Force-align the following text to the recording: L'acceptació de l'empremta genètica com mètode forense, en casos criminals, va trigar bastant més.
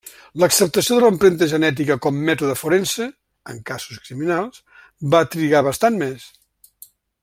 L'acceptació 0.43 0.95
de 0.99 1.03
l'empremta 1.03 1.47
genètica 1.51 1.97
com 2.07 2.17
mètode 2.31 2.57
forense, 2.61 3.07
en 3.55 3.63
casos 3.71 4.03
criminals, 4.09 4.65
va 5.15 5.25
trigar 5.37 5.67
bastant 5.73 6.05
més. 6.05 6.31